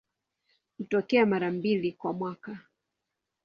[0.77, 2.59] Hutokea mara mbili kwa mwaka.